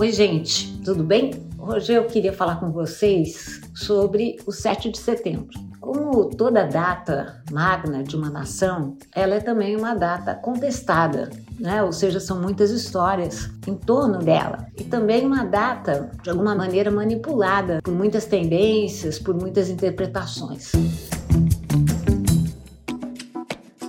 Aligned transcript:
Oi, 0.00 0.12
gente, 0.12 0.80
tudo 0.82 1.04
bem? 1.04 1.30
Hoje 1.58 1.92
eu 1.92 2.06
queria 2.06 2.32
falar 2.32 2.58
com 2.58 2.72
vocês 2.72 3.60
sobre 3.74 4.38
o 4.46 4.50
7 4.50 4.90
de 4.90 4.96
setembro. 4.96 5.50
Como 5.78 6.30
toda 6.30 6.64
data 6.64 7.44
magna 7.52 8.02
de 8.02 8.16
uma 8.16 8.30
nação, 8.30 8.96
ela 9.14 9.34
é 9.34 9.40
também 9.40 9.76
uma 9.76 9.94
data 9.94 10.34
contestada, 10.34 11.28
né? 11.58 11.82
ou 11.82 11.92
seja, 11.92 12.18
são 12.18 12.40
muitas 12.40 12.70
histórias 12.70 13.50
em 13.66 13.74
torno 13.74 14.20
dela. 14.20 14.66
E 14.74 14.84
também 14.84 15.26
uma 15.26 15.44
data, 15.44 16.10
de 16.22 16.30
alguma 16.30 16.54
maneira, 16.54 16.90
manipulada 16.90 17.80
por 17.82 17.92
muitas 17.92 18.24
tendências, 18.24 19.18
por 19.18 19.34
muitas 19.34 19.68
interpretações. 19.68 20.72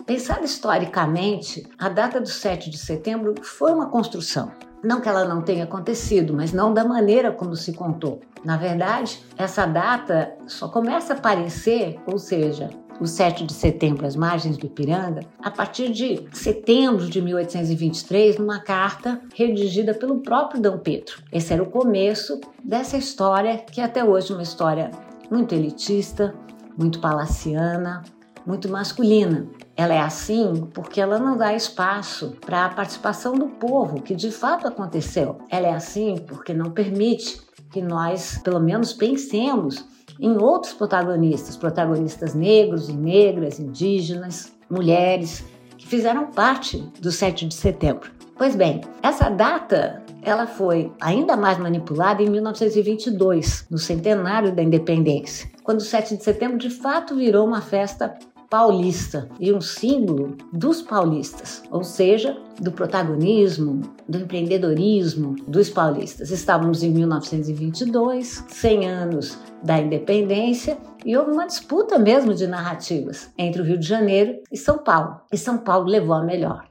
Pensada 0.05 0.43
historicamente, 0.43 1.65
a 1.79 1.87
data 1.87 2.19
do 2.19 2.27
7 2.27 2.69
de 2.69 2.77
setembro 2.77 3.33
foi 3.41 3.71
uma 3.71 3.89
construção. 3.89 4.51
Não 4.83 4.99
que 4.99 5.07
ela 5.07 5.25
não 5.25 5.41
tenha 5.41 5.65
acontecido, 5.65 6.33
mas 6.33 6.51
não 6.51 6.73
da 6.73 6.83
maneira 6.83 7.31
como 7.31 7.55
se 7.55 7.73
contou. 7.73 8.19
Na 8.43 8.57
verdade, 8.57 9.23
essa 9.37 9.65
data 9.65 10.33
só 10.47 10.67
começa 10.67 11.13
a 11.13 11.17
aparecer, 11.17 11.99
ou 12.07 12.17
seja, 12.17 12.69
o 12.99 13.07
7 13.07 13.45
de 13.45 13.53
setembro, 13.53 14.05
às 14.05 14.15
margens 14.15 14.57
do 14.57 14.65
Ipiranga, 14.67 15.21
a 15.41 15.49
partir 15.49 15.91
de 15.91 16.27
setembro 16.31 17.07
de 17.07 17.21
1823, 17.21 18.37
numa 18.37 18.59
carta 18.59 19.19
redigida 19.35 19.93
pelo 19.93 20.19
próprio 20.19 20.61
Dom 20.61 20.77
Pedro. 20.77 21.15
Esse 21.31 21.53
era 21.53 21.63
o 21.63 21.69
começo 21.69 22.39
dessa 22.63 22.97
história, 22.97 23.57
que 23.57 23.81
até 23.81 24.03
hoje 24.03 24.31
é 24.31 24.35
uma 24.35 24.43
história 24.43 24.91
muito 25.31 25.55
elitista, 25.55 26.33
muito 26.77 26.99
palaciana, 26.99 28.03
muito 28.45 28.69
masculina. 28.69 29.47
Ela 29.75 29.93
é 29.93 29.99
assim 29.99 30.67
porque 30.73 30.99
ela 30.99 31.19
não 31.19 31.37
dá 31.37 31.53
espaço 31.53 32.35
para 32.41 32.65
a 32.65 32.69
participação 32.69 33.33
do 33.33 33.47
povo, 33.47 34.01
que 34.01 34.15
de 34.15 34.31
fato 34.31 34.67
aconteceu. 34.67 35.39
Ela 35.49 35.67
é 35.67 35.73
assim 35.73 36.15
porque 36.27 36.53
não 36.53 36.71
permite 36.71 37.41
que 37.71 37.81
nós, 37.81 38.39
pelo 38.43 38.59
menos, 38.59 38.93
pensemos 38.93 39.85
em 40.19 40.37
outros 40.37 40.73
protagonistas, 40.73 41.57
protagonistas 41.57 42.35
negros 42.35 42.89
e 42.89 42.93
negras, 42.93 43.59
indígenas, 43.59 44.51
mulheres, 44.69 45.43
que 45.77 45.87
fizeram 45.87 46.27
parte 46.27 46.77
do 46.99 47.11
7 47.11 47.47
de 47.47 47.55
setembro. 47.55 48.11
Pois 48.37 48.55
bem, 48.55 48.81
essa 49.01 49.29
data 49.29 50.01
ela 50.23 50.45
foi 50.45 50.91
ainda 51.01 51.35
mais 51.35 51.57
manipulada 51.57 52.21
em 52.21 52.29
1922, 52.29 53.65
no 53.69 53.77
centenário 53.77 54.55
da 54.55 54.61
independência, 54.61 55.49
quando 55.63 55.79
o 55.79 55.83
7 55.83 56.17
de 56.17 56.23
setembro 56.23 56.57
de 56.57 56.69
fato 56.69 57.15
virou 57.15 57.45
uma 57.45 57.61
festa 57.61 58.13
paulista 58.51 59.29
e 59.39 59.53
um 59.53 59.61
símbolo 59.61 60.35
dos 60.51 60.81
paulistas, 60.81 61.63
ou 61.71 61.85
seja, 61.85 62.37
do 62.59 62.69
protagonismo, 62.69 63.81
do 64.09 64.17
empreendedorismo 64.17 65.37
dos 65.47 65.69
paulistas. 65.69 66.31
Estávamos 66.31 66.83
em 66.83 66.91
1922, 66.91 68.43
100 68.49 68.89
anos 68.89 69.39
da 69.63 69.79
independência, 69.79 70.77
e 71.05 71.15
houve 71.15 71.31
uma 71.31 71.47
disputa 71.47 71.97
mesmo 71.97 72.33
de 72.33 72.45
narrativas 72.45 73.31
entre 73.37 73.61
o 73.61 73.65
Rio 73.65 73.79
de 73.79 73.87
Janeiro 73.87 74.41
e 74.51 74.57
São 74.57 74.79
Paulo. 74.79 75.21
E 75.31 75.37
São 75.37 75.57
Paulo 75.57 75.87
levou 75.87 76.13
a 76.13 76.21
melhor. 76.21 76.67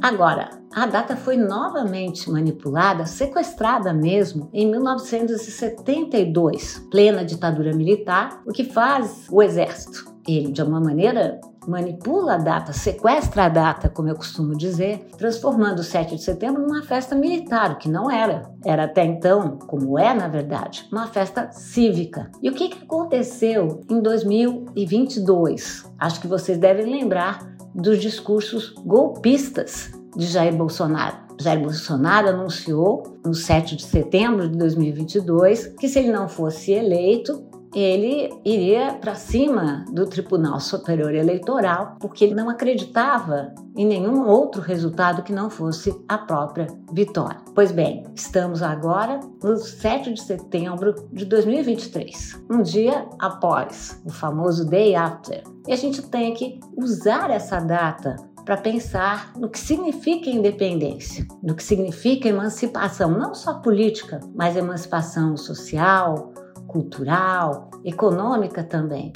Agora, 0.00 0.61
a 0.74 0.86
data 0.86 1.16
foi 1.16 1.36
novamente 1.36 2.30
manipulada, 2.30 3.04
sequestrada 3.04 3.92
mesmo, 3.92 4.48
em 4.52 4.70
1972, 4.70 6.86
plena 6.90 7.24
ditadura 7.24 7.74
militar, 7.74 8.40
o 8.46 8.52
que 8.52 8.64
faz 8.64 9.26
o 9.30 9.42
exército. 9.42 10.10
Ele, 10.26 10.52
de 10.52 10.60
alguma 10.60 10.80
maneira, 10.80 11.40
manipula 11.66 12.34
a 12.34 12.38
data, 12.38 12.72
sequestra 12.72 13.44
a 13.44 13.48
data, 13.48 13.88
como 13.88 14.08
eu 14.08 14.14
costumo 14.14 14.56
dizer, 14.56 15.06
transformando 15.18 15.80
o 15.80 15.84
7 15.84 16.16
de 16.16 16.22
setembro 16.22 16.62
numa 16.62 16.82
festa 16.82 17.14
militar, 17.14 17.72
o 17.72 17.76
que 17.76 17.88
não 17.88 18.10
era. 18.10 18.50
Era 18.64 18.84
até 18.84 19.04
então, 19.04 19.58
como 19.66 19.98
é 19.98 20.14
na 20.14 20.28
verdade, 20.28 20.88
uma 20.90 21.06
festa 21.06 21.50
cívica. 21.52 22.30
E 22.40 22.48
o 22.48 22.54
que, 22.54 22.68
que 22.68 22.84
aconteceu 22.84 23.80
em 23.90 24.00
2022? 24.00 25.90
Acho 25.98 26.20
que 26.20 26.26
vocês 26.26 26.56
devem 26.56 26.86
lembrar 26.86 27.52
dos 27.74 28.00
discursos 28.00 28.74
golpistas 28.84 29.92
de 30.16 30.26
Jair 30.26 30.54
Bolsonaro. 30.54 31.16
Jair 31.40 31.60
Bolsonaro 31.60 32.28
anunciou 32.28 33.18
no 33.24 33.34
7 33.34 33.76
de 33.76 33.84
setembro 33.84 34.48
de 34.48 34.56
2022 34.56 35.68
que 35.78 35.88
se 35.88 35.98
ele 35.98 36.12
não 36.12 36.28
fosse 36.28 36.72
eleito, 36.72 37.52
ele 37.74 38.30
iria 38.44 38.94
para 39.00 39.14
cima 39.14 39.84
do 39.90 40.06
Tribunal 40.06 40.60
Superior 40.60 41.14
Eleitoral, 41.14 41.96
porque 41.98 42.24
ele 42.24 42.34
não 42.34 42.50
acreditava 42.50 43.54
em 43.74 43.86
nenhum 43.86 44.26
outro 44.26 44.60
resultado 44.60 45.22
que 45.22 45.32
não 45.32 45.48
fosse 45.48 45.94
a 46.06 46.18
própria 46.18 46.66
vitória. 46.92 47.38
Pois 47.54 47.72
bem, 47.72 48.04
estamos 48.14 48.62
agora 48.62 49.20
no 49.42 49.56
7 49.56 50.12
de 50.12 50.20
setembro 50.20 50.94
de 51.10 51.24
2023, 51.24 52.44
um 52.50 52.62
dia 52.62 53.06
após 53.18 53.98
o 54.04 54.10
famoso 54.10 54.66
Day 54.66 54.94
After. 54.94 55.42
E 55.66 55.72
a 55.72 55.76
gente 55.76 56.02
tem 56.02 56.34
que 56.34 56.60
usar 56.76 57.30
essa 57.30 57.58
data 57.58 58.16
para 58.44 58.56
pensar 58.56 59.32
no 59.36 59.48
que 59.48 59.58
significa 59.58 60.28
independência, 60.28 61.26
no 61.42 61.54
que 61.54 61.62
significa 61.62 62.28
emancipação, 62.28 63.10
não 63.10 63.34
só 63.34 63.54
política, 63.54 64.20
mas 64.34 64.56
emancipação 64.56 65.36
social, 65.36 66.32
cultural, 66.66 67.70
econômica 67.84 68.64
também. 68.64 69.12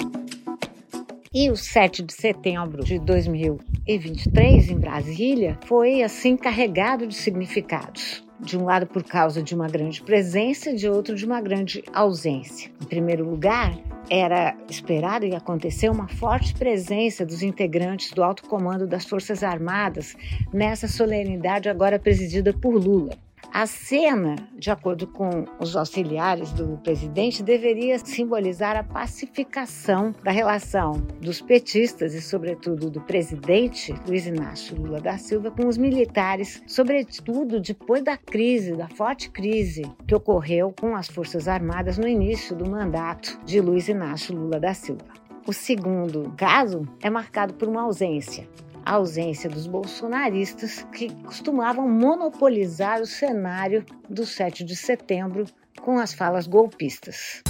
E 1.39 1.51
o 1.51 1.55
7 1.55 2.01
de 2.01 2.13
setembro 2.13 2.83
de 2.83 2.97
2023, 2.97 4.71
em 4.71 4.79
Brasília, 4.79 5.55
foi 5.67 6.01
assim 6.01 6.35
carregado 6.35 7.05
de 7.05 7.13
significados 7.13 8.25
de 8.39 8.57
um 8.57 8.63
lado 8.63 8.87
por 8.87 9.03
causa 9.03 9.43
de 9.43 9.53
uma 9.53 9.67
grande 9.67 10.01
presença, 10.01 10.73
de 10.73 10.89
outro 10.89 11.13
de 11.13 11.27
uma 11.27 11.39
grande 11.39 11.83
ausência. 11.93 12.71
Em 12.81 12.85
primeiro 12.87 13.23
lugar, 13.23 13.77
era 14.09 14.57
esperado 14.67 15.27
e 15.27 15.35
aconteceu 15.35 15.91
uma 15.91 16.07
forte 16.07 16.55
presença 16.55 17.23
dos 17.23 17.43
integrantes 17.43 18.09
do 18.09 18.23
alto 18.23 18.41
comando 18.49 18.87
das 18.87 19.05
Forças 19.05 19.43
Armadas 19.43 20.15
nessa 20.51 20.87
solenidade 20.87 21.69
agora 21.69 21.99
presidida 21.99 22.51
por 22.51 22.73
Lula. 22.73 23.15
A 23.57 23.65
cena, 23.65 24.35
de 24.55 24.69
acordo 24.69 25.07
com 25.07 25.45
os 25.59 25.75
auxiliares 25.75 26.51
do 26.53 26.77
presidente, 26.77 27.41
deveria 27.41 27.97
simbolizar 27.97 28.75
a 28.75 28.83
pacificação 28.83 30.13
da 30.23 30.29
relação 30.29 30.93
dos 31.19 31.41
petistas 31.41 32.13
e, 32.13 32.21
sobretudo, 32.21 32.89
do 32.89 33.01
presidente 33.01 33.95
Luiz 34.07 34.27
Inácio 34.27 34.79
Lula 34.79 35.01
da 35.01 35.17
Silva 35.17 35.49
com 35.49 35.65
os 35.67 35.77
militares, 35.77 36.61
sobretudo 36.67 37.59
depois 37.59 38.03
da 38.03 38.15
crise, 38.15 38.75
da 38.75 38.89
forte 38.89 39.31
crise 39.31 39.81
que 40.07 40.13
ocorreu 40.13 40.71
com 40.79 40.95
as 40.95 41.07
Forças 41.07 41.47
Armadas 41.47 41.97
no 41.97 42.07
início 42.07 42.55
do 42.55 42.69
mandato 42.69 43.39
de 43.43 43.59
Luiz 43.59 43.87
Inácio 43.87 44.35
Lula 44.35 44.59
da 44.59 44.75
Silva. 44.75 45.05
O 45.47 45.53
segundo 45.53 46.33
caso 46.35 46.87
é 47.01 47.09
marcado 47.09 47.53
por 47.53 47.67
uma 47.67 47.81
ausência 47.81 48.47
a 48.87 48.93
ausência 48.93 49.49
dos 49.49 49.67
bolsonaristas 49.67 50.87
que 50.93 51.13
costumavam 51.25 51.89
monopolizar 51.89 53.01
o 53.01 53.05
cenário 53.05 53.85
do 54.09 54.25
7 54.25 54.63
de 54.63 54.77
setembro 54.77 55.45
com 55.81 55.99
as 55.99 56.13
falas 56.13 56.47
golpistas. 56.47 57.41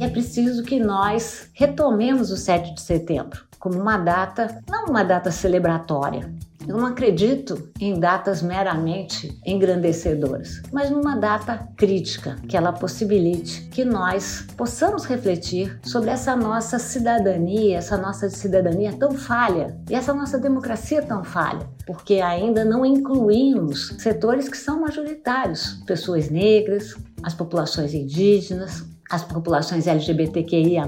É 0.00 0.08
preciso 0.08 0.62
que 0.62 0.78
nós 0.78 1.50
retomemos 1.54 2.30
o 2.30 2.36
7 2.36 2.72
de 2.72 2.80
setembro 2.80 3.44
como 3.58 3.80
uma 3.80 3.98
data, 3.98 4.62
não 4.68 4.86
uma 4.86 5.02
data 5.02 5.32
celebratória, 5.32 6.32
eu 6.66 6.76
não 6.76 6.86
acredito 6.86 7.70
em 7.80 7.98
datas 7.98 8.42
meramente 8.42 9.38
engrandecedoras, 9.44 10.62
mas 10.72 10.90
numa 10.90 11.16
data 11.16 11.68
crítica, 11.76 12.36
que 12.48 12.56
ela 12.56 12.72
possibilite 12.72 13.62
que 13.70 13.84
nós 13.84 14.46
possamos 14.56 15.04
refletir 15.04 15.78
sobre 15.82 16.10
essa 16.10 16.36
nossa 16.36 16.78
cidadania, 16.78 17.78
essa 17.78 17.96
nossa 17.96 18.28
cidadania 18.30 18.92
tão 18.92 19.12
falha 19.12 19.76
e 19.90 19.94
essa 19.94 20.14
nossa 20.14 20.38
democracia 20.38 21.02
tão 21.02 21.24
falha, 21.24 21.68
porque 21.86 22.20
ainda 22.20 22.64
não 22.64 22.84
incluímos 22.86 23.94
setores 23.98 24.48
que 24.48 24.56
são 24.56 24.80
majoritários, 24.80 25.82
pessoas 25.86 26.30
negras, 26.30 26.96
as 27.22 27.34
populações 27.34 27.94
indígenas, 27.94 28.84
as 29.12 29.22
populações 29.22 29.86
LGBTQIA, 29.86 30.84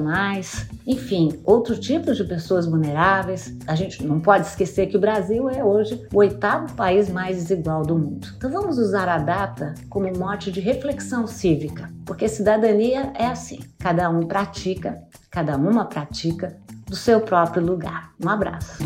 enfim, 0.87 1.39
outros 1.45 1.79
tipos 1.79 2.17
de 2.17 2.25
pessoas 2.25 2.65
vulneráveis. 2.65 3.55
A 3.67 3.75
gente 3.75 4.03
não 4.03 4.19
pode 4.19 4.47
esquecer 4.47 4.87
que 4.87 4.97
o 4.97 5.01
Brasil 5.01 5.51
é 5.51 5.63
hoje 5.63 6.07
o 6.11 6.19
oitavo 6.19 6.73
país 6.75 7.11
mais 7.11 7.37
desigual 7.37 7.83
do 7.83 7.99
mundo. 7.99 8.27
Então 8.39 8.51
vamos 8.51 8.79
usar 8.79 9.09
a 9.09 9.19
data 9.19 9.75
como 9.91 10.11
mote 10.17 10.51
de 10.51 10.61
reflexão 10.61 11.27
cívica, 11.27 11.91
porque 12.07 12.27
cidadania 12.27 13.13
é 13.15 13.27
assim: 13.27 13.61
cada 13.79 14.09
um 14.09 14.27
pratica, 14.27 15.03
cada 15.31 15.57
uma 15.57 15.85
pratica 15.85 16.57
do 16.87 16.97
seu 16.97 17.21
próprio 17.21 17.65
lugar. 17.65 18.13
Um 18.25 18.29
abraço. 18.29 18.79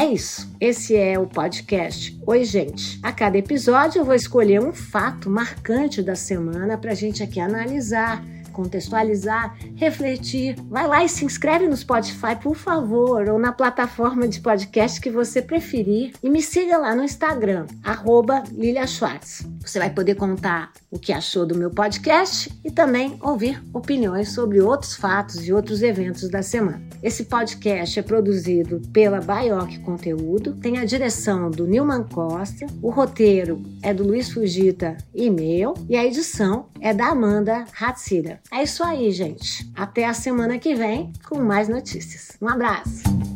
É 0.00 0.06
isso. 0.06 0.50
Esse 0.58 0.96
é 0.96 1.18
o 1.18 1.26
podcast 1.26 2.18
Oi, 2.26 2.42
gente. 2.42 2.98
A 3.02 3.12
cada 3.12 3.36
episódio 3.36 3.98
eu 3.98 4.04
vou 4.06 4.14
escolher 4.14 4.58
um 4.58 4.72
fato 4.72 5.28
marcante 5.28 6.00
da 6.00 6.14
semana 6.14 6.78
para 6.78 6.92
a 6.92 6.94
gente 6.94 7.22
aqui 7.22 7.38
analisar, 7.38 8.24
contextualizar, 8.50 9.56
refletir. 9.76 10.56
Vai 10.68 10.86
lá 10.86 11.04
e 11.04 11.08
se 11.08 11.24
inscreve 11.24 11.66
no 11.66 11.76
Spotify, 11.76 12.36
por 12.40 12.54
favor, 12.54 13.28
ou 13.28 13.38
na 13.38 13.52
plataforma 13.52 14.28
de 14.28 14.40
podcast 14.40 15.00
que 15.00 15.10
você 15.10 15.40
preferir. 15.40 16.12
E 16.22 16.28
me 16.28 16.42
siga 16.42 16.76
lá 16.76 16.94
no 16.94 17.04
Instagram, 17.04 17.66
arroba 17.82 18.42
Lilia 18.52 18.86
Schwartz. 18.86 19.46
Você 19.60 19.78
vai 19.78 19.90
poder 19.90 20.14
contar 20.14 20.72
o 20.90 20.98
que 20.98 21.12
achou 21.12 21.46
do 21.46 21.54
meu 21.54 21.70
podcast 21.70 22.50
e 22.64 22.70
também 22.70 23.18
ouvir 23.22 23.62
opiniões 23.72 24.32
sobre 24.32 24.60
outros 24.60 24.94
fatos 24.94 25.46
e 25.46 25.52
outros 25.52 25.82
eventos 25.82 26.28
da 26.28 26.42
semana. 26.42 26.82
Esse 27.02 27.24
podcast 27.24 27.98
é 27.98 28.02
produzido 28.02 28.82
pela 28.92 29.20
Baioc 29.20 29.78
Conteúdo, 29.78 30.54
tem 30.56 30.78
a 30.78 30.84
direção 30.84 31.50
do 31.50 31.66
Nilman 31.66 32.04
Costa, 32.04 32.66
o 32.82 32.90
roteiro 32.90 33.62
é 33.82 33.94
do 33.94 34.04
Luiz 34.04 34.30
Fugita 34.30 34.96
e 35.14 35.30
meu, 35.30 35.74
e 35.88 35.96
a 35.96 36.04
edição 36.04 36.66
é 36.80 36.92
da 36.92 37.08
Amanda 37.08 37.64
Hatsira. 37.80 38.39
É 38.52 38.62
isso 38.62 38.82
aí, 38.82 39.10
gente. 39.10 39.70
Até 39.74 40.06
a 40.06 40.14
semana 40.14 40.58
que 40.58 40.74
vem 40.74 41.12
com 41.28 41.40
mais 41.40 41.68
notícias. 41.68 42.36
Um 42.40 42.48
abraço! 42.48 43.29